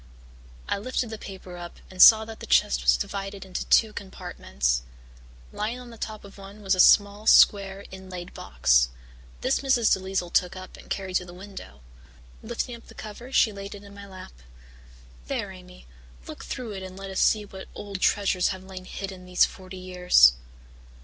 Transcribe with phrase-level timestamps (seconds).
[0.67, 4.81] I lifted the paper up and saw that the chest was divided into two compartments.
[5.53, 8.89] Lying on the top of one was a small, square, inlaid box.
[9.41, 9.93] This Mrs.
[9.95, 11.81] DeLisle took up and carried to the window.
[12.41, 14.33] Lifting up the cover she laid it in my lap.
[15.27, 15.85] "There, Amy,
[16.25, 19.45] look through it and let us see what old treasures have lain hidden there these
[19.45, 20.33] forty years."